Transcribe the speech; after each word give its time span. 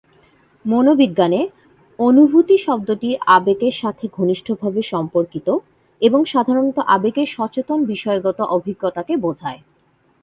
মনোবিজ্ঞানে, 0.65 1.41
অনুভূতি 1.99 2.55
শব্দটি 2.57 3.09
আবেগের 3.27 3.75
সাথে 3.81 4.05
ঘনিষ্ঠভাবে 4.17 4.81
সম্পর্কিত, 4.83 5.47
এবং 6.01 6.21
সাধারণত 6.25 6.77
আবেগের 6.87 7.27
সচেতন 7.27 7.79
বিষয়গত 7.85 8.39
অভিজ্ঞতাকে 8.51 9.13
বোঝায়। 9.17 9.59